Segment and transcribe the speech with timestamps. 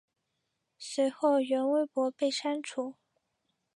[0.79, 2.95] 随后原微博被删除。